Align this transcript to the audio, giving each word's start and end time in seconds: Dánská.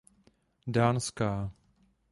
Dánská. 0.75 1.33